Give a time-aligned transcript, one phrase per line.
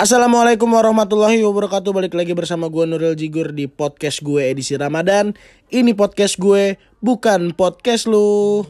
[0.00, 5.36] Assalamualaikum warahmatullahi wabarakatuh Balik lagi bersama gue Nuril Jigur di podcast gue edisi Ramadan
[5.68, 8.64] Ini podcast gue bukan podcast lu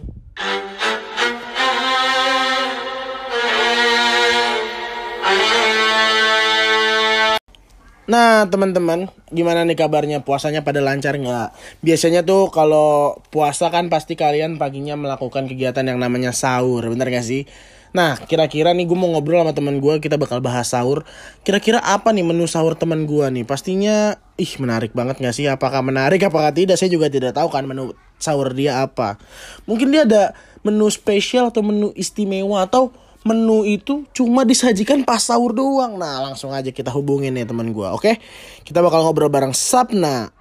[8.11, 11.55] Nah teman-teman gimana nih kabarnya puasanya pada lancar nggak?
[11.79, 17.23] Biasanya tuh kalau puasa kan pasti kalian paginya melakukan kegiatan yang namanya sahur bener gak
[17.23, 17.47] sih?
[17.91, 21.03] Nah kira-kira nih gue mau ngobrol sama teman gue kita bakal bahas sahur
[21.43, 23.43] Kira-kira apa nih menu sahur teman gue nih?
[23.43, 25.51] Pastinya ih menarik banget gak sih?
[25.51, 26.79] Apakah menarik apakah tidak?
[26.79, 27.91] Saya juga tidak tahu kan menu
[28.23, 29.19] sahur dia apa
[29.67, 35.53] Mungkin dia ada menu spesial atau menu istimewa atau menu itu cuma disajikan pas sahur
[35.53, 36.01] doang.
[36.01, 38.17] Nah, langsung aja kita hubungin ya teman gue, oke?
[38.65, 40.33] Kita bakal ngobrol bareng Sapna.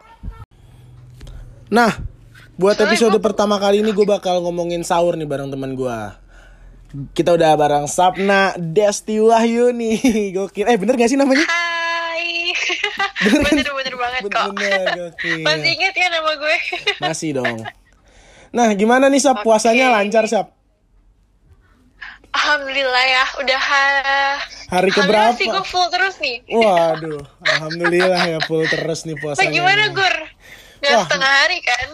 [1.69, 1.91] Nah,
[2.55, 5.97] buat episode pertama kali ini gue bakal ngomongin sahur nih bareng teman gue.
[6.89, 10.01] Kita udah bareng Sapna Desti Wahyuni.
[10.35, 10.65] Gokil.
[10.65, 11.45] Eh, bener gak sih namanya?
[11.45, 12.49] Hai.
[13.19, 13.51] Bener kan?
[13.51, 14.45] bener bener banget kok.
[14.55, 15.43] Bener, gokil.
[15.43, 16.55] Masih inget ya nama gue?
[17.03, 17.67] Masih dong.
[18.49, 19.43] Nah, gimana nih Sap?
[19.43, 19.95] Puasanya Oke.
[19.99, 20.47] lancar, Sap?
[22.29, 23.85] Alhamdulillah ya, udah ha...
[24.69, 25.37] Hari Alhamdulillah keberapa?
[25.37, 26.37] sih gue full terus nih.
[26.47, 29.51] Waduh, alhamdulillah ya full terus nih Nah, puasanya.
[29.51, 30.15] gimana Gur?
[30.79, 31.03] Gak Wah.
[31.03, 31.87] setengah hari kan?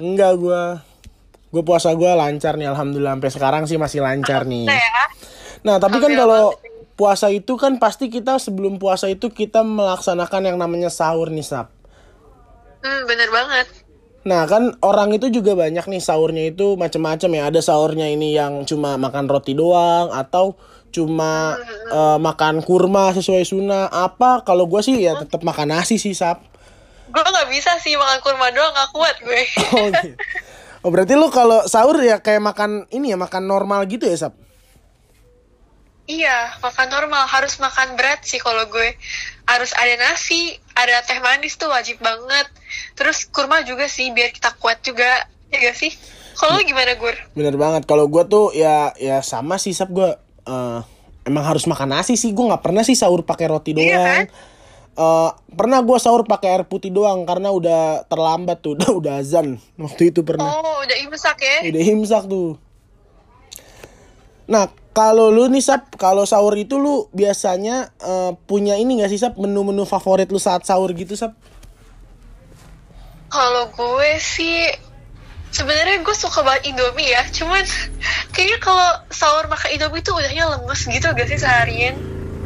[0.00, 0.64] Enggak gua.
[1.50, 4.70] Gue puasa gua lancar nih alhamdulillah sampai sekarang sih masih lancar nih.
[4.70, 5.04] Nah ya.
[5.60, 6.56] Nah, tapi kan kalau
[6.96, 11.68] puasa itu kan pasti kita sebelum puasa itu kita melaksanakan yang namanya sahur nih, Sap.
[12.80, 13.68] Hmm, bener banget.
[14.20, 17.42] Nah, kan orang itu juga banyak nih sahurnya itu macam-macam ya.
[17.48, 20.56] Ada sahurnya ini yang cuma makan roti doang atau
[20.92, 21.56] cuma
[21.88, 23.88] eh, makan kurma sesuai sunnah.
[23.88, 26.40] Apa kalau gua sih ya tetap makan nasi sih, Sap.
[27.10, 29.42] Gue gak bisa sih makan kurma doang, gak kuat gue.
[29.74, 30.14] Oh, gitu.
[30.82, 34.34] Oh berarti lu kalau sahur ya kayak makan ini ya makan normal gitu ya, Sap?
[36.10, 37.22] iya, makan normal.
[37.30, 38.98] Harus makan berat sih kalau gue.
[39.46, 42.50] Harus ada nasi, ada teh manis tuh wajib banget.
[42.98, 45.30] Terus kurma juga sih, biar kita kuat juga.
[45.54, 45.94] Ya gak sih?
[46.34, 47.14] Kalau lu gimana Gur?
[47.38, 47.86] Bener banget.
[47.86, 50.10] Kalau gue tuh ya ya sama sih sap gue.
[50.50, 50.80] eh,
[51.28, 52.34] emang harus makan nasi sih.
[52.34, 53.86] Gue nggak pernah sih sahur pakai roti doang.
[53.86, 54.24] Iya kan?
[54.98, 58.74] Eh, pernah gue sahur pakai air putih doang karena udah terlambat tuh.
[58.80, 60.50] Udah udah azan waktu itu pernah.
[60.50, 61.56] Oh, udah imsak ya?
[61.70, 62.58] Udah imsak tuh.
[64.50, 69.20] Nah kalau lu nih sap kalau sahur itu lu biasanya eh, punya ini gak sih
[69.22, 71.38] sap menu-menu favorit lu saat sahur gitu sap?
[73.30, 74.66] Kalau gue sih
[75.54, 77.22] sebenarnya gue suka banget Indomie ya.
[77.30, 77.62] Cuman
[78.34, 81.94] kayaknya kalau sahur makan Indomie tuh udahnya lemes gitu gak sih seharian.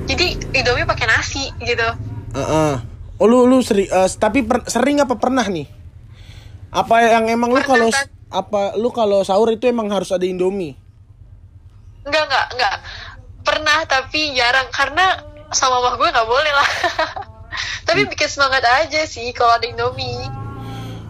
[0.05, 2.13] Jadi Indomie pakai nasi gitu.
[2.34, 2.72] Heeh.
[3.22, 5.70] Oh lu lu seri, eh, tapi per- sering apa pernah nih?
[6.74, 7.86] Apa yang emang lu kalau
[8.34, 10.74] apa lu kalau sahur itu emang harus ada Indomie?
[12.02, 12.76] Enggak, enggak, enggak.
[13.46, 15.22] Pernah tapi jarang karena
[15.54, 16.70] sama mama gue nggak boleh lah.
[17.86, 20.26] tapi bikin semangat aja sih kalau ada Indomie.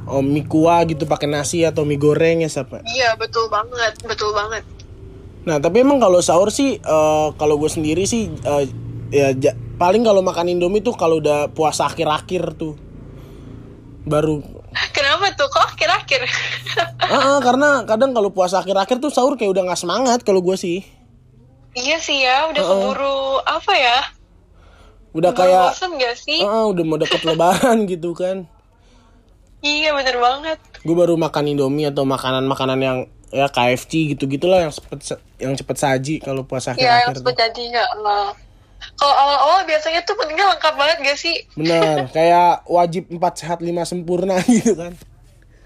[0.05, 2.85] Oh mie kuah gitu pakai nasi atau mie goreng ya siapa?
[2.85, 4.61] Iya, betul banget, betul banget.
[5.49, 8.65] Nah tapi emang kalau sahur sih eh, kalau gue sendiri sih eh,
[9.09, 12.75] ya ja- paling kalau makan Indomie tuh kalau udah puasa akhir-akhir tuh
[14.05, 14.41] baru
[14.91, 15.47] Kenapa tuh?
[15.47, 16.27] Kok akhir-akhir?
[16.99, 20.55] Ah, ah, karena kadang kalau puasa akhir-akhir tuh sahur kayak udah nggak semangat kalau gue
[20.55, 20.83] sih
[21.73, 22.71] iya sih ya, udah Uh-uh.
[22.91, 23.99] keburu apa ya?
[25.13, 26.41] udah Keburu kayak bosen gak sih?
[26.41, 28.47] ah, ah, udah mau deket lebaran gitu kan
[29.59, 30.59] Iya bener banget.
[30.77, 32.99] gue baru makan indomie atau makanan-makanan yang
[33.31, 34.99] ya KFC gitu gitulah yang cepet
[35.39, 37.41] yang cepet saji kalau puasa Iya yang akhir-akhir sempat tuh.
[37.41, 38.27] jadi nggak lah.
[38.95, 41.37] Kalau awal-awal biasanya tuh pentingnya lengkap banget gak sih?
[41.53, 44.95] bener kayak wajib empat sehat lima sempurna gitu kan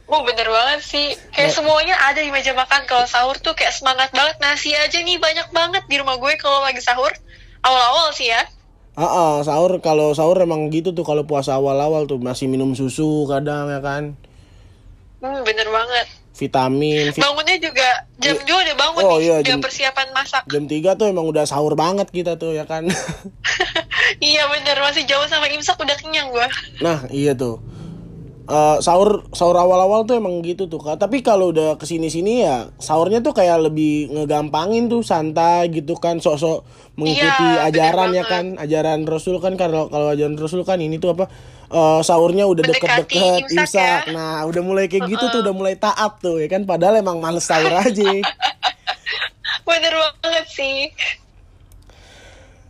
[0.06, 1.06] Oh bener banget sih.
[1.30, 4.40] Kayak semuanya ada di meja makan kalau sahur tuh kayak semangat banget.
[4.40, 7.12] Nasi aja nih banyak banget di rumah gue kalau lagi sahur.
[7.60, 8.40] Awal-awal sih ya.
[8.96, 13.28] ah ah, sahur kalau sahur emang gitu tuh kalau puasa awal-awal tuh masih minum susu
[13.28, 14.16] kadang ya kan
[15.18, 16.06] Hmm, bener banget.
[16.38, 19.18] Vitamin vi- Bangunnya juga jam 2 udah bangun Oh, nih.
[19.20, 20.42] iya, udah jam- persiapan masak.
[20.46, 22.86] jam 3 tuh emang udah sahur banget kita tuh ya kan
[24.20, 26.46] iya bener masih jauh sama imsak udah kenyang gue.
[26.78, 27.58] Nah iya tuh
[28.48, 30.96] Eh, sahur sahur awal-awal tuh emang gitu tuh kak.
[30.96, 36.00] Tapi kalau udah ke sini sini ya sahurnya tuh kayak lebih ngegampangin tuh santai gitu
[36.00, 36.64] kan sok-sok
[36.96, 41.12] mengikuti Iya, ajaran ya kan ajaran Rasul kan kalau kalau ajaran Rasul kan ini tuh
[41.12, 41.28] apa
[41.68, 43.76] eh, sahurnya udah deket-deket imsak imsak.
[44.08, 44.16] ya.
[44.16, 46.64] Nah udah mulai kayak gitu tuh udah mulai taat tuh ya kan.
[46.64, 48.08] Padahal emang males sahur aja.
[49.68, 50.88] Bener banget sih.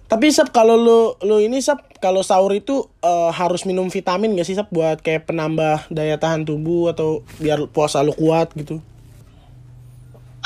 [0.08, 4.48] Tapi Sap kalau lu lu ini Sap kalau sahur itu eh, harus minum vitamin gak
[4.48, 8.80] sih Sap buat kayak penambah daya tahan tubuh atau biar puasa lu kuat gitu?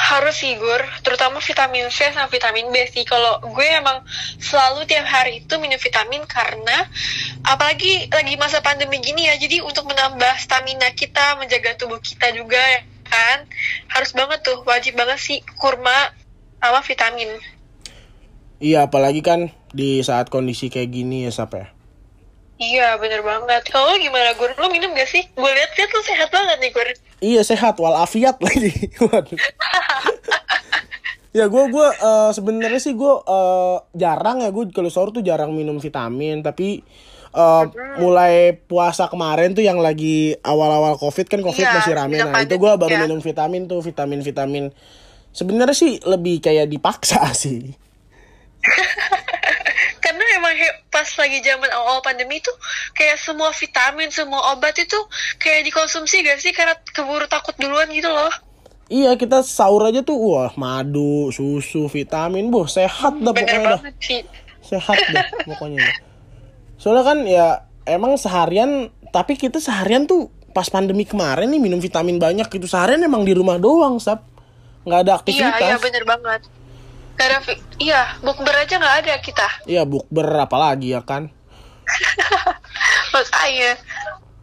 [0.03, 3.07] harus sih Gur, terutama vitamin C sama vitamin B sih.
[3.07, 4.03] Kalau gue emang
[4.43, 6.91] selalu tiap hari itu minum vitamin karena
[7.47, 9.39] apalagi lagi masa pandemi gini ya.
[9.39, 13.47] Jadi untuk menambah stamina kita, menjaga tubuh kita juga ya kan.
[13.89, 16.11] Harus banget tuh, wajib banget sih kurma
[16.59, 17.31] sama vitamin.
[18.63, 21.67] Iya, apalagi kan di saat kondisi kayak gini ya, Sap ya.
[22.63, 23.67] Iya, bener banget.
[23.67, 24.55] Kalau gimana, Gur?
[24.55, 25.27] Lu minum gak sih?
[25.35, 26.89] Gue liat-liat lu sehat banget nih, Gur.
[27.19, 28.71] Iya sehat walafiat lagi.
[29.03, 29.39] Waduh.
[31.33, 35.57] ya gue gue uh, sebenarnya sih gue uh, jarang ya gue kalau sahur tuh jarang
[35.57, 36.85] minum vitamin tapi
[37.33, 37.65] uh,
[37.97, 42.61] mulai puasa kemarin tuh yang lagi awal-awal covid kan covid Iya, masih rame nah itu
[42.61, 43.01] gue baru ya.
[43.09, 44.65] minum vitamin tuh vitamin vitamin
[45.33, 47.73] sebenarnya sih lebih kayak dipaksa sih
[50.03, 52.51] Karena emang he- pas lagi zaman awal pandemi itu
[52.93, 54.99] kayak semua vitamin, semua obat itu
[55.37, 56.51] kayak dikonsumsi gak sih?
[56.51, 58.31] Karena keburu takut duluan gitu loh.
[58.87, 63.81] iya kita sahur aja tuh wah madu susu vitamin boh sehat dah Bener pokoknya dah
[63.99, 64.21] sih.
[64.61, 65.97] sehat dah pokoknya dah.
[66.77, 67.47] soalnya kan ya
[67.87, 68.71] emang seharian
[69.09, 73.33] tapi kita seharian tuh pas pandemi kemarin nih minum vitamin banyak gitu seharian emang di
[73.33, 74.29] rumah doang sap
[74.83, 76.41] nggak ada Iya, aktivitas iya bener banget.
[77.15, 79.49] Karena vi- iya, bukber aja nggak ada kita.
[79.65, 81.31] Iya bukber apalagi ya kan
[83.13, 83.73] Makanya.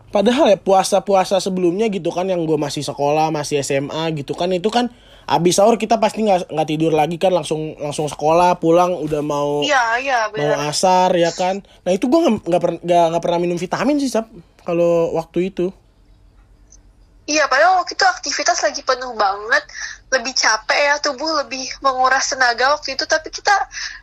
[0.10, 4.66] padahal ya puasa-puasa sebelumnya gitu kan yang gue masih sekolah masih SMA gitu kan itu
[4.68, 4.90] kan
[5.24, 9.62] abis sahur kita pasti nggak nggak tidur lagi kan langsung langsung sekolah pulang udah mau
[9.62, 13.40] Iya, iya mau asar ya kan nah itu gue nggak nggak pernah nggak nggak pernah
[13.40, 14.26] minum vitamin sih sap
[14.60, 15.70] kalau waktu itu
[17.30, 19.62] Iya, padahal waktu itu aktivitas lagi penuh banget,
[20.10, 23.54] lebih capek ya, tubuh lebih menguras tenaga waktu itu, tapi kita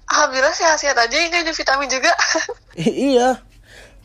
[0.07, 2.13] alhamdulillah sehat-sehat aja, ya nggak ada vitamin juga.
[3.11, 3.43] iya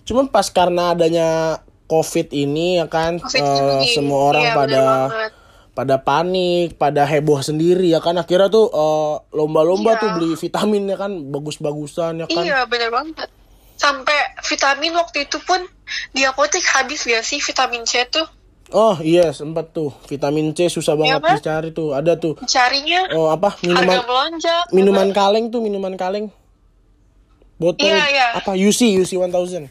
[0.05, 4.83] cuman pas karena adanya covid ini ya kan Covid eh, ini, semua orang iya, pada
[5.71, 10.01] pada panik pada heboh sendiri ya kan akhirnya tuh eh, lomba-lomba Iya.
[10.01, 13.29] tuh beli vitamin ya kan bagus-bagusan ya kan Iya, bener banget.
[13.77, 14.13] Sampai
[14.45, 15.63] vitamin waktu itu pun
[16.13, 18.27] di apotek habis gak sih vitamin C tuh?
[18.71, 21.35] Oh iya sempat tuh vitamin C susah banget Apa?
[21.39, 24.63] dicari tuh ada tuh Carinya oh apa harga minuman melonjak.
[24.71, 26.27] minuman kaleng tuh minuman kaleng
[27.59, 28.27] botol Iya, iya.
[28.35, 29.69] apa UC UC 1000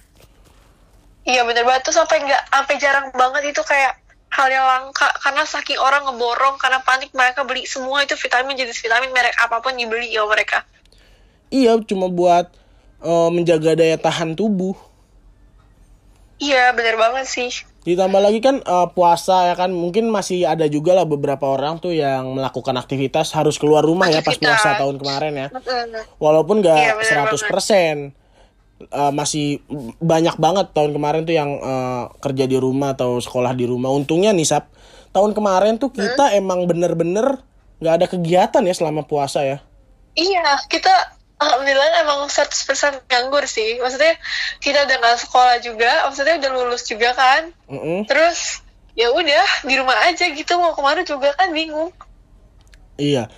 [1.21, 3.99] Iya bener banget tuh sampai nggak sampai jarang banget itu kayak
[4.31, 8.79] hal yang langka karena saking orang ngeborong karena panik mereka beli semua itu vitamin jenis
[8.79, 10.63] vitamin merek apa pun dibeli ya mereka.
[11.51, 12.47] iya cuma buat
[13.03, 14.79] eh, menjaga daya tahan tubuh
[16.41, 17.53] Iya bener banget sih.
[17.91, 21.91] Ditambah lagi kan eh, puasa ya kan mungkin masih ada juga lah beberapa orang tuh
[21.91, 25.49] yang melakukan aktivitas harus keluar rumah ya pas puasa tahun kemarin ya.
[26.23, 27.51] Walaupun nggak bener 100%
[28.87, 29.59] eh, masih
[29.99, 33.91] banyak banget tahun kemarin tuh yang eh, kerja di rumah atau sekolah di rumah.
[33.91, 34.71] Untungnya nih Sap,
[35.11, 37.43] tahun kemarin tuh kita emang bener-bener
[37.81, 39.59] nggak ada kegiatan ya selama puasa ya.
[40.15, 43.81] Iya kita alhamdulillah emang 100% nganggur sih.
[43.81, 44.21] Maksudnya
[44.61, 47.51] kita udah nggak sekolah juga, maksudnya udah lulus juga kan.
[47.67, 48.05] Mm-mm.
[48.05, 48.61] Terus
[48.93, 51.91] ya udah di rumah aja gitu mau ke mana juga kan bingung.
[53.01, 53.33] Iya.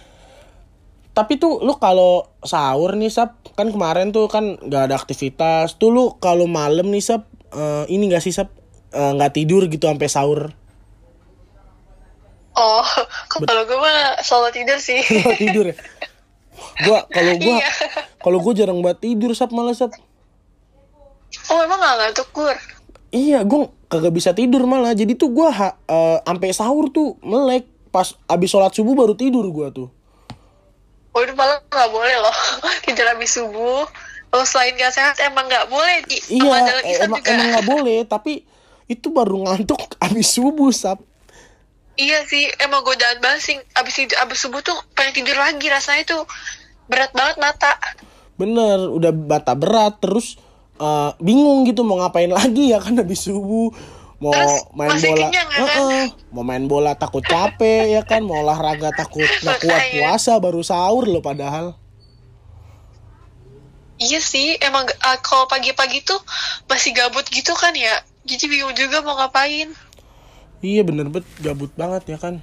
[1.13, 5.79] Tapi tuh lu kalau sahur nih Sap, kan kemarin tuh kan nggak ada aktivitas.
[5.79, 8.51] Tuh lu kalau malam nih Sap, eh, ini gak sih Sap
[8.91, 10.51] eh, nggak tidur gitu sampai sahur.
[12.53, 12.85] Oh,
[13.49, 15.01] kalau gue mah selalu tidur sih.
[15.05, 15.77] Nggak tidur ya.
[16.79, 17.69] Gua kalau gua Iya.
[18.19, 19.93] kalau gua jarang banget tidur Sap malah Sap.
[21.49, 22.57] oh emang nggak ngantuk gur?
[23.09, 24.93] Iya, gua kagak bisa tidur malah.
[24.93, 25.77] Jadi tuh gua ha-
[26.23, 27.65] sampai sahur tuh melek.
[27.89, 29.93] Pas abis sholat subuh baru tidur gua tuh.
[31.11, 32.37] Oh itu malah nggak boleh loh
[32.85, 33.85] tidur habis subuh.
[34.27, 37.31] Kalau selain gak sehat emang nggak boleh di Iya, eh, Islam emang juga.
[37.31, 37.99] emang nggak boleh.
[38.07, 38.33] Tapi
[38.87, 39.77] itu baru ngantuk
[40.09, 41.05] abis subuh Sap.
[42.01, 46.23] Iya sih emang godaan banget sih abis abis subuh tuh pengen tidur lagi rasanya tuh
[46.89, 47.77] berat banget mata.
[48.41, 50.41] Bener, udah bata berat terus
[50.81, 53.71] eh, bingung gitu mau ngapain lagi ya kan habis subuh
[54.23, 55.67] mau Terus main bola, kenyang, ya kan?
[55.67, 59.99] Heeh, mau main bola takut capek ya kan, mau olahraga takut nggak kuat Makanya.
[59.99, 61.75] puasa baru sahur loh padahal.
[63.99, 66.19] Iya sih emang uh, kalau pagi-pagi tuh
[66.71, 68.03] masih gabut gitu kan ya.
[68.23, 69.75] Jadi bingung juga mau ngapain.
[70.63, 72.39] Iya bener bet gabut banget ya kan.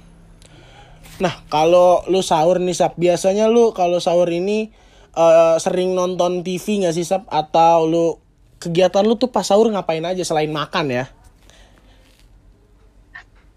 [1.24, 4.68] Nah kalau lu sahur nih Sap, biasanya lu kalau sahur ini
[5.16, 7.24] eh, sering nonton TV nggak sih Sap?
[7.32, 8.06] Atau lu
[8.60, 11.04] kegiatan lu tuh pas sahur ngapain aja selain makan ya?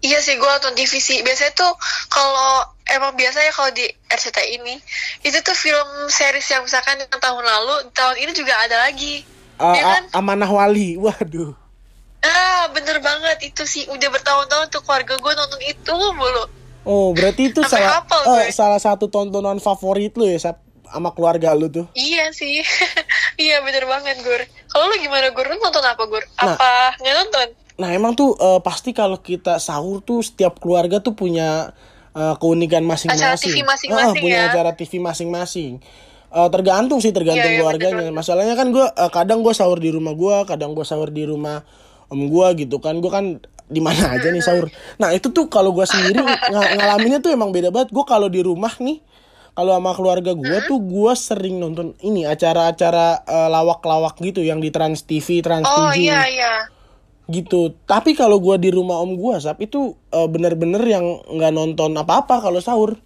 [0.04, 1.20] Iya sih gue nonton TV sih.
[1.24, 1.72] Biasanya tuh
[2.12, 4.76] kalau emang biasanya kalau di RCTI ini
[5.24, 9.24] itu tuh film series yang misalkan yang tahun lalu tahun ini juga ada lagi.
[9.60, 10.02] Eh, ya kan?
[10.12, 11.63] Amanah Wali, waduh.
[12.24, 16.44] Ah bener banget itu sih udah bertahun-tahun tuh keluarga gue nonton itu mulu.
[16.84, 18.04] Oh, berarti itu salah
[18.40, 20.60] eh, salah satu tontonan favorit lu ya, Sap?
[20.84, 21.88] Sama keluarga lu tuh.
[21.92, 22.60] Iya sih.
[23.44, 24.40] iya bener banget Gur.
[24.68, 25.48] Kalau lu gimana Gur?
[25.48, 26.24] Lu nonton apa Gur?
[26.36, 26.56] Nah.
[26.56, 27.48] Apa nggak nonton?
[27.74, 31.72] Nah, emang tuh eh, pasti kalau kita sahur tuh setiap keluarga tuh punya
[32.12, 33.20] eh, keunikan masing-masing.
[33.20, 34.48] Acara TV masing-masing Ah, punya ya.
[34.52, 35.72] acara TV masing-masing.
[36.30, 37.92] Eh, tergantung sih tergantung Iya, iya, keluarganya.
[38.04, 38.16] bener-bener.
[38.16, 41.64] Masalahnya kan gue kadang gue sahur di rumah gue, kadang gue sahur di rumah
[42.08, 42.98] om gue gitu kan.
[42.98, 44.68] Gue kan di mana aja nih sahur.
[45.00, 47.90] Nah itu tuh kalau gue sendiri ng- ngalaminnya tuh emang beda banget.
[47.90, 49.00] Gue kalau di rumah nih,
[49.54, 54.68] kalau sama keluarga gue tuh gue sering nonton ini acara-acara eh, lawak-lawak gitu yang di
[54.68, 56.54] Trans TV, Trans Oh 7 iya iya.
[57.24, 57.72] gitu.
[57.88, 62.44] Tapi kalau gua di rumah om gua, sap itu eh, bener-bener yang nggak nonton apa-apa
[62.44, 63.00] kalau sahur.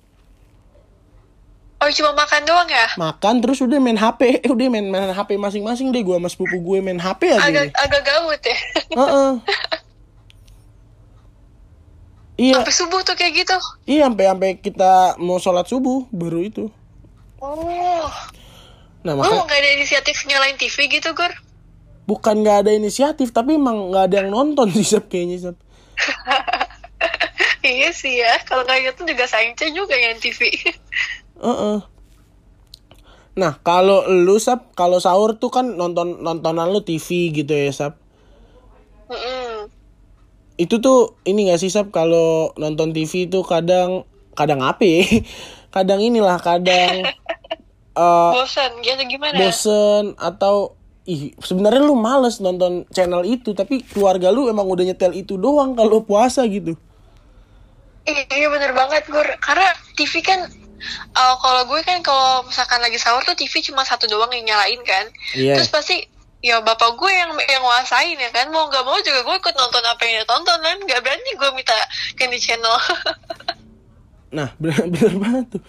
[1.89, 2.85] Oh cuma makan doang ya?
[3.01, 6.61] Makan terus udah main HP, eh, udah main main HP masing-masing deh gua sama sepupu
[6.61, 7.41] gue main HP aja.
[7.41, 7.81] Agak deh.
[7.81, 8.57] agak gabut ya.
[8.93, 9.31] Heeh.
[12.39, 13.57] Iya, Sampai subuh tuh kayak gitu.
[13.83, 16.65] iya sampai sampai kita mau sholat subuh baru itu.
[17.43, 18.07] Oh.
[19.03, 21.35] Nah Lu makanya nggak ada inisiatif nyalain TV gitu Gur?
[22.07, 25.57] bukan nggak ada inisiatif, tapi emang nggak ada yang nonton sih sap kayaknya sap.
[27.67, 28.39] iya sih ya.
[28.47, 30.39] Kalau nggak gitu juga sayang juga yang TV.
[31.39, 31.79] Heeh.
[33.39, 37.95] Nah kalau lu sap, kalau sahur tuh kan nonton nontonan lu TV gitu ya sap.
[39.09, 39.73] Mm-mm.
[40.61, 44.05] itu tuh ini gak sih Sab kalau nonton TV tuh kadang
[44.37, 45.01] kadang apa ya?
[45.77, 47.09] kadang inilah kadang
[47.99, 49.33] eh Bosan gitu gimana?
[49.39, 50.77] bosen atau
[51.09, 55.73] ih sebenarnya lu males nonton channel itu tapi keluarga lu emang udah nyetel itu doang
[55.73, 56.77] kalau puasa gitu
[58.09, 59.29] Iya bener banget Gur.
[59.41, 60.49] Karena TV kan
[61.15, 64.81] uh, kalau gue kan kalau misalkan lagi sahur tuh TV cuma satu doang yang nyalain
[64.83, 65.07] kan.
[65.35, 65.59] Iya.
[65.59, 65.97] Terus pasti
[66.39, 68.51] ya bapak gue yang yang nguasain ya kan?
[68.51, 70.77] Mau nggak mau juga gue ikut nonton apa yang dia tonton kan?
[70.83, 71.75] Nggak berani gue minta
[72.15, 72.77] ganti channel.
[74.29, 75.63] Nah bener, bener banget tuh.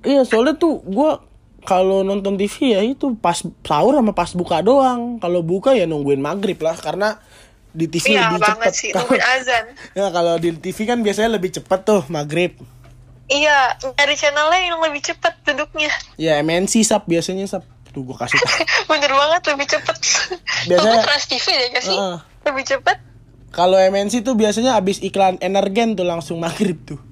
[0.00, 1.20] Iya soalnya tuh gua
[1.60, 5.20] kalau nonton TV ya itu pas sahur sama pas buka doang.
[5.20, 7.20] Kalau buka ya nungguin maghrib lah karena
[7.70, 9.64] di TV iya lebih banget cepet sih Kalau- nungguin azan.
[9.98, 12.56] Ya kalau di TV kan biasanya lebih cepet tuh maghrib
[13.30, 13.58] iya
[13.94, 15.88] dari channelnya yang lebih cepet duduknya.
[16.16, 17.06] Ya MNC sap.
[17.06, 17.62] Biasanya sap.
[17.88, 18.54] Tuh gue kasih tau
[18.90, 19.96] bener banget lebih cepet.
[20.66, 21.90] Biasanya- Kalau trans TV deh gak sih?
[21.92, 22.16] Heeh.
[22.42, 22.96] lebih cepet?
[23.50, 27.02] Kalau MNC tuh biasanya abis iklan energen tuh langsung maghrib tuh.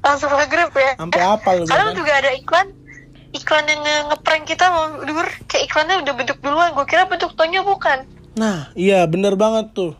[0.00, 0.96] Langsung maghrib ya?
[0.96, 2.66] Sampai apal gue kadang kan juga ada iklan.
[3.30, 5.22] Iklan yang nge- ngeprank kita mau dur.
[5.46, 6.70] Kayak iklannya udah bentuk duluan.
[6.72, 8.02] Gue kira bentuk tonya bukan.
[8.32, 9.94] Nah iya bener banget tuh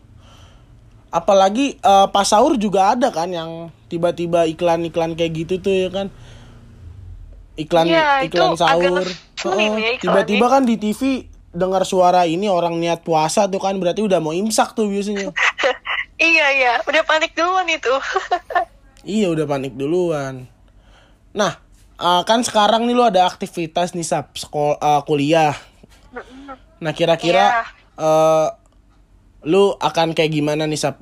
[1.11, 6.07] Apalagi eh, pas sahur juga ada kan yang tiba-tiba iklan-iklan kayak gitu tuh ya kan?
[7.59, 9.99] Iklan Iya, itu iklan sahur ya.
[9.99, 14.31] Tiba-tiba kan di TV dengar suara ini orang niat puasa tuh kan berarti udah mau
[14.31, 15.35] imsak tuh biasanya.
[16.21, 16.73] Iya iya.
[16.85, 17.89] Udah panik duluan itu.
[19.01, 20.45] Iya udah panik duluan.
[21.33, 21.57] Nah,
[21.97, 25.57] eh, kan sekarang nih lu ada aktivitas nih sap sekolah kuliah.
[26.77, 27.65] Nah kira-kira
[27.97, 28.47] eh,
[29.41, 31.01] lu akan kayak gimana nih sap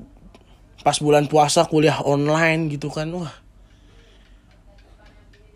[0.80, 3.08] pas bulan puasa kuliah online gitu kan?
[3.12, 3.32] Wah.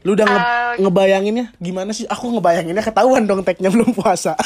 [0.04, 2.04] Lu udah nge- Eh, ngebayanginnya gimana sih?
[2.04, 4.36] Aku ngebayanginnya ketahuan dong tagnya belum puasa.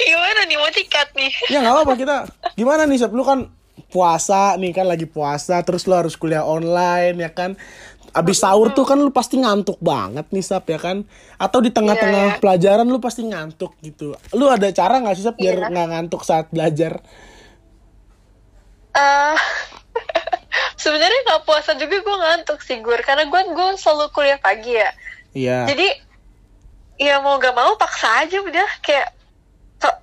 [0.00, 2.16] gimana nih mau tiket nih ya nggak apa-apa kita.
[2.56, 3.12] Gimana nih sap?
[3.12, 3.52] Lu kan
[3.90, 7.52] puasa nih kan lagi puasa terus lu harus kuliah online ya kan?
[8.10, 11.06] Abis sahur tuh kan lu pasti ngantuk banget nih Sap ya kan?
[11.38, 12.40] Atau di tengah-tengah Iya, iya.
[12.42, 14.18] pelajaran lu pasti ngantuk gitu.
[14.34, 15.68] Lu ada cara gak sih Sap biar Iya.
[15.70, 16.98] nggak ngantuk saat belajar?
[18.90, 19.38] eh
[20.82, 22.98] sebenarnya nggak puasa juga gue ngantuk sih gur.
[23.06, 24.90] Karena gue gue selalu kuliah pagi ya.
[25.30, 25.58] Iya.
[25.70, 25.88] Jadi
[26.98, 28.66] ya mau gak mau paksa aja udah.
[28.82, 29.14] Kayak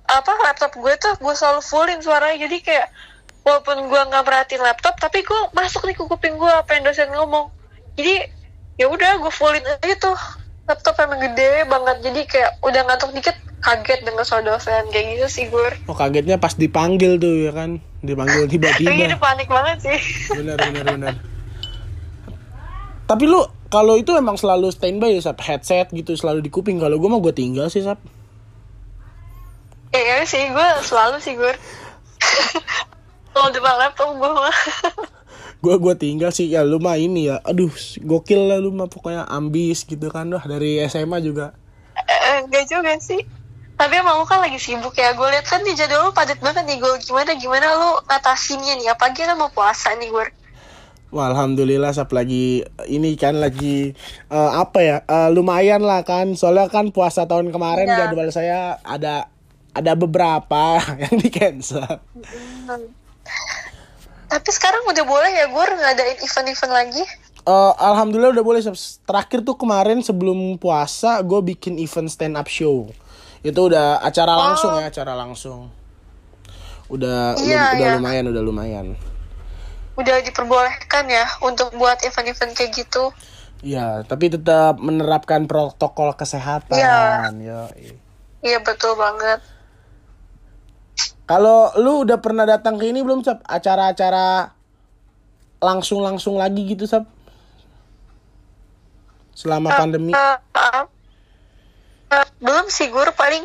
[0.08, 2.48] apa laptop gue tuh gue selalu fullin suaranya.
[2.48, 2.88] Jadi kayak
[3.44, 7.08] walaupun gue nggak perhatiin laptop tapi gue masuk nih ke kuping gue apa yang dosen
[7.12, 7.48] ngomong
[7.98, 8.30] jadi
[8.78, 10.18] ya udah gue fullin aja tuh.
[10.70, 11.96] Laptop emang gede banget.
[12.06, 16.38] Jadi kayak udah ngantuk dikit kaget dengan suara dosen kayak gitu sih gue Oh kagetnya
[16.38, 17.82] pas dipanggil tuh ya kan?
[18.06, 19.18] Dipanggil tiba-tiba.
[19.18, 19.98] Panik banget sih.
[20.30, 21.14] Bener bener bener
[23.08, 25.42] Tapi lu kalau itu emang selalu standby ya Sap?
[25.42, 26.78] Headset gitu selalu di kuping.
[26.78, 27.98] Kalau gue mah gue tinggal sih Sap.
[29.88, 31.48] Iya sih, gue selalu sih gue.
[33.32, 34.56] Kalau depan laptop gue mah.
[35.58, 39.26] Gue gue tinggal sih ya lu mah ini ya Aduh gokil lah lu mah pokoknya
[39.26, 41.54] ambis gitu kan Wah dari SMA juga
[41.98, 43.18] Eh, Enggak juga sih.
[43.74, 45.14] Tapi emang lu kan lagi sibuk ya.
[45.14, 46.78] Gue liat kan di jadwal lu padat banget nih.
[46.78, 48.90] Gue gimana gimana lu ngatasinnya nih.
[48.90, 50.26] Apalagi kan mau puasa nih gue.
[51.08, 53.96] Wah, alhamdulillah sap lagi ini kan lagi
[54.28, 57.98] eh, apa ya eh, lumayan lah kan soalnya kan puasa tahun kemarin Iya.
[58.06, 59.26] jadwal saya ada
[59.72, 61.82] ada beberapa yang di cancel.
[64.28, 67.04] Tapi sekarang udah boleh ya Gur ngadain event-event lagi?
[67.48, 68.60] Eh, alhamdulillah udah boleh
[69.08, 72.92] terakhir tuh kemarin sebelum puasa gue bikin event stand up show
[73.40, 75.72] itu udah acara langsung ya acara langsung
[76.92, 77.96] udah Iya, udah, udah iya.
[77.96, 78.86] lumayan udah lumayan
[79.96, 83.16] Udah diperbolehkan ya untuk buat event-event kayak gitu.
[83.64, 86.76] ya tapi tetap menerapkan protokol kesehatan
[87.40, 87.72] Iya.
[88.44, 89.40] Iya betul banget.
[91.28, 93.44] Kalau lu udah pernah datang ke ini belum Sab?
[93.44, 94.48] Acara-acara
[95.60, 97.04] langsung-langsung lagi gitu Sab?
[99.36, 100.10] Selama pandemi.
[100.10, 100.84] Eh, eh,
[102.10, 103.44] eh, belum sih Gur paling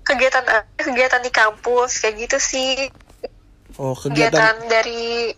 [0.00, 0.46] kegiatan
[0.78, 2.88] kegiatan di kampus kayak gitu sih
[3.76, 4.70] Oh, kegiatan kegiatan.
[4.70, 5.34] dari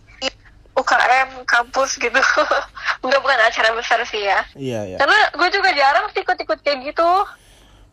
[0.71, 2.15] UKM kampus gitu
[3.03, 4.97] nggak bukan acara besar sih ya Iya, iya.
[5.01, 7.09] karena gue juga jarang sih ikut-ikut kayak gitu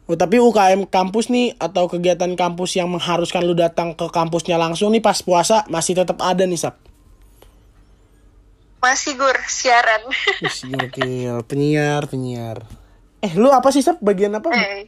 [0.07, 4.95] Oh, tapi UKM kampus nih atau kegiatan kampus yang mengharuskan lu datang ke kampusnya langsung
[4.95, 6.79] nih pas puasa masih tetap ada nih, Sab.
[8.77, 10.07] masih Gur siaran
[10.47, 11.43] Wih, gokil.
[11.43, 12.63] Penyiar, penyiar.
[13.19, 13.99] Eh, lu apa sih, Sab?
[13.99, 14.47] Bagian apa?
[14.55, 14.87] eh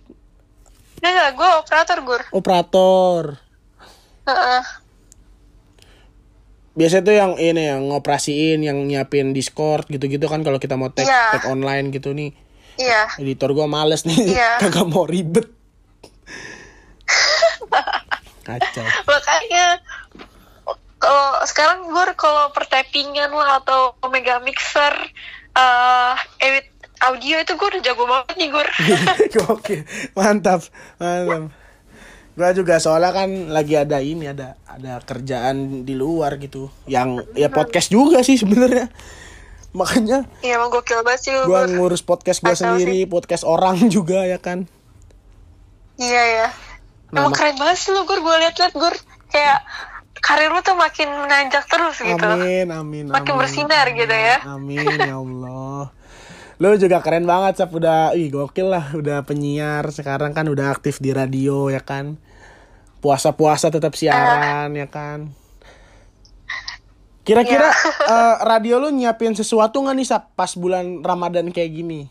[0.98, 3.22] nggak nggak gue operator Gur Operator.
[4.22, 4.62] Heeh.
[6.78, 11.10] Biasanya tuh yang ini yang ngoperasiin, yang nyiapin Discord gitu-gitu kan kalau kita mau tag,
[11.10, 11.34] Iya.
[11.34, 12.30] tag online gitu nih.
[12.78, 14.56] Iya Editor gua males nih, Iya.
[14.62, 15.50] kagak mau ribet.
[18.46, 18.86] Kacau.
[19.04, 19.76] makanya
[20.98, 24.94] kalau sekarang gue kalau pertypingan lah atau mega mixer
[25.52, 26.66] eh edit
[26.98, 28.64] audio itu gue udah jago banget nih gue
[29.54, 29.76] Oke,
[30.16, 30.64] mantap,
[30.96, 31.52] mantap.
[32.34, 36.70] Gua juga soalnya kan lagi ada ini ada ada kerjaan di luar gitu.
[36.86, 38.86] Yang ya podcast juga sih sebenarnya.
[39.70, 41.68] Makanya iya emang gokil banget sih Gur.
[41.68, 44.64] ngurus podcast Kacau sendiri, podcast orang juga ya kan.
[45.96, 46.48] iya ya
[47.08, 48.90] Nah, emang keren banget sih lu gue gue liat-liat gue
[49.28, 49.58] kayak
[50.20, 53.40] karir lu tuh makin menanjak terus gitu Amin, amin, Makin amin.
[53.40, 54.36] bersinar gitu ya.
[54.44, 55.88] Amin ya Allah.
[56.58, 57.70] Lu juga keren banget, Sap.
[57.70, 58.90] Udah, ih gokil lah.
[58.92, 59.86] Udah penyiar.
[59.88, 62.18] Sekarang kan udah aktif di radio, ya kan.
[62.98, 65.30] Puasa-puasa tetap siaran, ya kan.
[67.28, 67.68] Kira-kira
[68.16, 70.32] eh, radio lu nyiapin sesuatu nggak nih, Sap?
[70.32, 72.08] Pas bulan Ramadan kayak gini.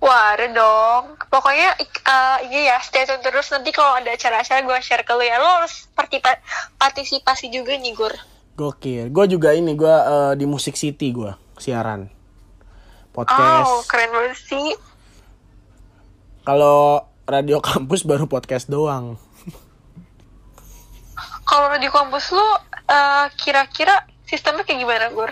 [0.00, 4.78] Wah ada dong Pokoknya eh, ini ya stay tune terus Nanti kalau ada acara-acara gue
[4.80, 5.92] share ke lu ya Lo harus
[6.80, 8.16] partisipasi juga nih Gur
[8.60, 9.08] Gokil.
[9.08, 12.12] Gue juga ini, gue eh, di Music City gue siaran.
[13.12, 13.64] Podcast.
[13.68, 14.76] Oh keren banget sih
[16.44, 19.16] Kalau radio kampus baru podcast doang.
[21.48, 22.48] Kalau di kampus lu
[22.90, 25.30] eh, Kira-kira sistemnya kayak gimana Gur?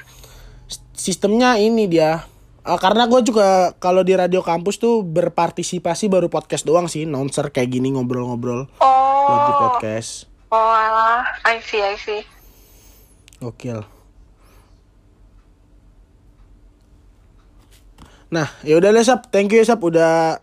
[0.99, 2.27] sistemnya ini dia.
[2.67, 7.49] Eh, karena gue juga kalau di radio kampus tuh berpartisipasi baru podcast doang sih announcer
[7.55, 8.67] kayak gini ngobrol-ngobrol.
[8.83, 10.27] Buat di Oh podcast.
[10.51, 11.25] Oh alah.
[11.47, 12.23] I see I see.
[13.39, 13.87] Gokil.
[18.29, 19.31] Nah ya udah deh sap.
[19.33, 19.81] Thank you ya sap.
[19.81, 20.43] Udah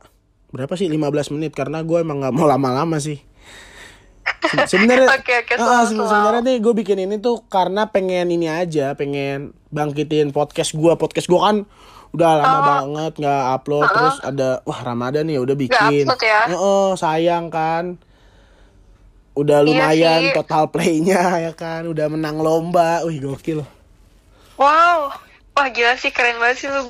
[0.50, 0.88] berapa sih?
[0.88, 3.20] 15 menit karena gue emang nggak mau lama-lama sih
[4.66, 5.08] sebenarnya
[5.56, 6.06] selalu, se- selalu.
[6.10, 11.28] sebenarnya nih gue bikin ini tuh karena pengen ini aja pengen bangkitin podcast gue podcast
[11.28, 11.66] gue kan
[12.16, 13.86] udah lama banget nggak upload.
[13.92, 16.08] Terus ada wah ramadan ya udah bikin.
[16.08, 16.42] upload ya?
[16.48, 18.00] Heeh, sayang kan.
[19.36, 20.32] Udah Iya lumayan sih.
[20.32, 21.84] total playnya ya kan.
[21.84, 23.04] Udah menang lomba.
[23.04, 23.68] Wih gokil.
[24.56, 25.12] Wow.
[25.56, 26.88] Wah gila sih keren banget sih lu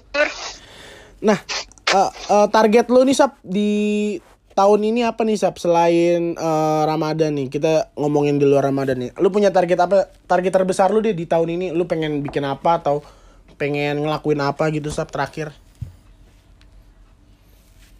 [1.24, 1.38] nah
[1.90, 4.14] eh, eh, target lu nih sap di
[4.56, 5.60] tahun ini apa nih sap?
[5.60, 9.12] Selain eh, ramadan nih kita ngomongin di luar ramadan nih.
[9.20, 10.10] Lu punya target apa?
[10.26, 11.68] Target terbesar lu deh di tahun ini.
[11.76, 13.04] Lu pengen bikin apa atau
[13.60, 15.52] pengen ngelakuin apa gitu sap terakhir?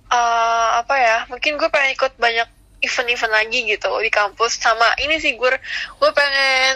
[0.10, 1.18] Eh apa ya?
[1.28, 2.48] Mungkin gue pengen ikut banyak
[2.82, 4.58] event-event lagi gitu di kampus.
[4.58, 5.52] Sama ini sih gue
[6.00, 6.76] gue pengen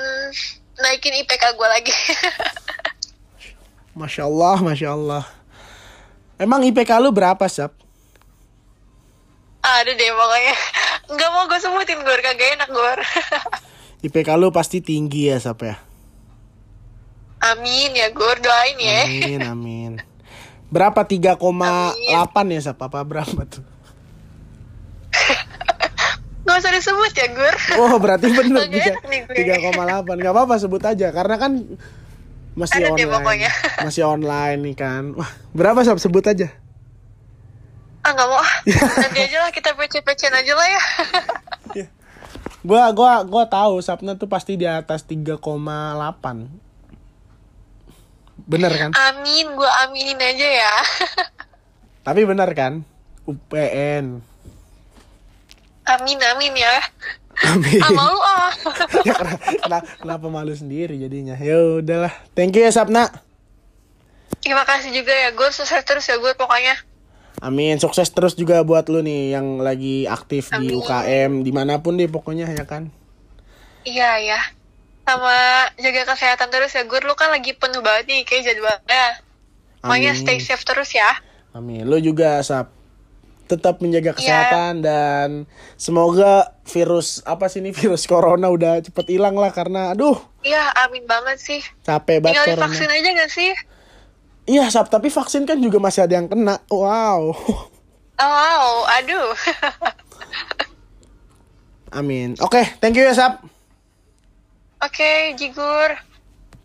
[0.83, 1.95] naikin IPK gue lagi.
[3.99, 5.27] Masya allah masya allah.
[6.39, 7.75] Emang IPK lu berapa sap
[9.62, 10.56] ada deh pokoknya
[11.10, 12.91] nggak mau gue sebutin gue kagak enak gue
[14.06, 15.76] IPK lu pasti tinggi ya sap ya
[17.41, 19.93] amin ya gue doain ya Amin, amin.
[20.69, 21.34] Berapa 3,8
[22.45, 22.78] ya Sap?
[22.78, 23.65] Apa berapa tuh?
[26.45, 29.65] nggak usah disebut ya gue Oh, berarti bener tiga- gue.
[29.65, 29.74] 3,8.
[30.06, 31.52] Gak apa-apa sebut aja karena kan
[32.54, 33.50] masih Ada online.
[33.82, 35.04] Masih online nih kan.
[35.13, 35.98] Wah, berapa Sap?
[35.98, 36.54] Sebut aja.
[38.10, 38.41] Ah nggak mau
[39.06, 40.84] nanti aja lah kita pece-pecen aja lah ya
[42.60, 45.39] Gua gua gua tahu Sapna tuh pasti di atas 3,8.
[48.50, 48.91] Bener kan?
[48.91, 50.74] amin gue aminin aja ya
[52.08, 52.82] Tapi bener kan?
[53.30, 54.26] UPN.
[55.86, 56.76] amin amin ya
[57.39, 57.80] Amin.
[57.80, 58.52] Ah malu ah.
[59.08, 59.15] ya
[59.63, 61.39] kenapa, kenapa malu sendiri jadinya?
[61.39, 62.12] Ya udahlah.
[62.36, 63.08] Thank you ya Sapna.
[64.43, 66.76] Terima kasih juga ya gue sukses terus ya gue pokoknya.
[67.39, 67.75] Amin.
[67.78, 70.78] Sukses terus juga buat lu nih yang lagi aktif di Amin.
[70.78, 72.91] UKM di mana pun deh pokoknya ya kan.
[73.82, 74.39] Iya ya.
[75.04, 75.34] Sama
[75.75, 76.99] jaga kesehatan terus ya gue.
[76.99, 79.06] Lu kan lagi penuh banget nih kayak jadwalnya.
[79.80, 80.21] Pokoknya Amin.
[80.21, 81.08] stay safe terus ya.
[81.52, 81.84] Amin.
[81.84, 82.75] Lu juga Sap
[83.45, 84.13] tetap menjaga Iya.
[84.13, 85.30] kesehatan dan
[85.73, 91.02] semoga virus apa sih ini virus corona udah cepet hilang lah karena aduh Iya amin
[91.04, 91.58] banget sih.
[91.82, 92.69] capek banget Tinggal corona.
[92.69, 93.49] divaksin aja gak sih?
[94.49, 96.57] Iya Sap, tapi vaksin kan juga masih ada yang kena.
[96.73, 97.38] Wow.
[98.17, 99.29] Oh, wow, aduh.
[102.01, 102.33] Amin.
[102.41, 103.45] Oke, thank you ya Sap.
[104.81, 105.93] Oke, Jigur.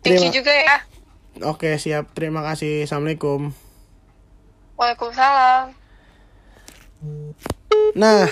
[0.01, 0.75] Thank you Terima- juga ya.
[1.45, 2.09] Oke, siap.
[2.17, 2.89] Terima kasih.
[2.89, 3.53] Assalamualaikum.
[4.81, 5.75] Waalaikumsalam.
[7.93, 8.25] Nah,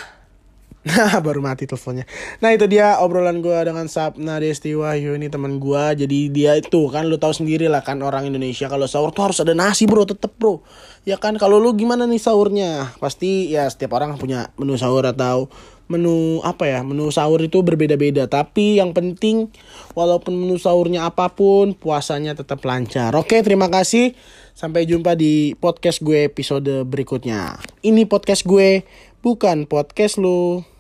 [0.83, 2.03] nah baru mati teleponnya.
[2.43, 5.83] Nah itu dia obrolan gue dengan Sapna Desti Wahyu ini teman gue.
[6.03, 9.39] Jadi dia itu kan lu tahu sendiri lah kan orang Indonesia kalau sahur tuh harus
[9.39, 10.59] ada nasi bro tetep bro.
[11.07, 12.91] Ya kan kalau lu gimana nih sahurnya?
[12.99, 15.47] Pasti ya setiap orang punya menu sahur atau
[15.91, 18.27] menu apa ya menu sahur itu berbeda-beda.
[18.27, 19.51] Tapi yang penting
[19.95, 23.15] walaupun menu sahurnya apa pun puasanya tetap lancar.
[23.15, 24.15] Oke terima kasih.
[24.53, 27.57] Sampai jumpa di podcast gue episode berikutnya.
[27.81, 28.85] Ini podcast gue,
[29.25, 30.72] bukan podcast lu.